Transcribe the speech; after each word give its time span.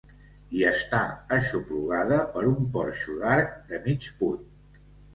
I 0.59 0.63
està 0.69 1.01
aixoplugada 1.37 2.19
per 2.33 2.45
un 2.55 2.59
porxo 2.79 3.21
d'arc 3.23 3.57
de 3.71 3.85
mig 3.89 4.13
punt. 4.25 4.47